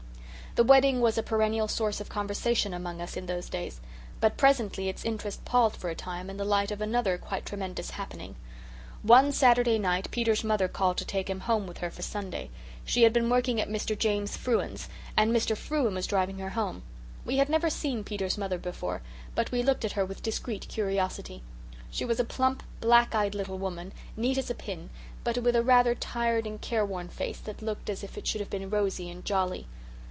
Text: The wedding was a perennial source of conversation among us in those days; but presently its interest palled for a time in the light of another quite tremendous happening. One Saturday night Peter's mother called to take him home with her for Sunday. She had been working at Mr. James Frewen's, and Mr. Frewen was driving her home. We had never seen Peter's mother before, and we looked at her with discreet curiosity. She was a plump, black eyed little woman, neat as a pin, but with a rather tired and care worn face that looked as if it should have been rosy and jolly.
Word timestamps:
The 0.55 0.65
wedding 0.65 0.99
was 0.99 1.17
a 1.17 1.23
perennial 1.23 1.69
source 1.69 2.01
of 2.01 2.09
conversation 2.09 2.73
among 2.73 2.99
us 2.99 3.15
in 3.15 3.25
those 3.25 3.47
days; 3.47 3.79
but 4.19 4.35
presently 4.35 4.89
its 4.89 5.05
interest 5.05 5.45
palled 5.45 5.77
for 5.77 5.89
a 5.89 5.95
time 5.95 6.29
in 6.29 6.35
the 6.35 6.43
light 6.43 6.71
of 6.71 6.81
another 6.81 7.17
quite 7.17 7.45
tremendous 7.45 7.91
happening. 7.91 8.35
One 9.01 9.31
Saturday 9.31 9.79
night 9.79 10.11
Peter's 10.11 10.43
mother 10.43 10.67
called 10.67 10.97
to 10.97 11.05
take 11.05 11.29
him 11.29 11.39
home 11.39 11.67
with 11.67 11.77
her 11.77 11.89
for 11.89 12.01
Sunday. 12.01 12.49
She 12.83 13.03
had 13.03 13.13
been 13.13 13.29
working 13.29 13.61
at 13.61 13.69
Mr. 13.69 13.97
James 13.97 14.35
Frewen's, 14.35 14.89
and 15.15 15.31
Mr. 15.33 15.55
Frewen 15.55 15.93
was 15.95 16.05
driving 16.05 16.39
her 16.39 16.49
home. 16.49 16.81
We 17.23 17.37
had 17.37 17.47
never 17.47 17.69
seen 17.69 18.03
Peter's 18.03 18.37
mother 18.37 18.57
before, 18.57 19.01
and 19.37 19.47
we 19.51 19.63
looked 19.63 19.85
at 19.85 19.93
her 19.93 20.03
with 20.03 20.21
discreet 20.21 20.67
curiosity. 20.67 21.43
She 21.89 22.03
was 22.03 22.19
a 22.19 22.25
plump, 22.25 22.61
black 22.81 23.15
eyed 23.15 23.35
little 23.35 23.57
woman, 23.57 23.93
neat 24.17 24.37
as 24.37 24.49
a 24.49 24.55
pin, 24.55 24.89
but 25.23 25.37
with 25.37 25.55
a 25.55 25.63
rather 25.63 25.95
tired 25.95 26.45
and 26.45 26.59
care 26.59 26.85
worn 26.85 27.07
face 27.07 27.39
that 27.39 27.61
looked 27.61 27.89
as 27.89 28.03
if 28.03 28.17
it 28.17 28.27
should 28.27 28.41
have 28.41 28.49
been 28.49 28.69
rosy 28.69 29.09
and 29.09 29.23
jolly. 29.23 29.67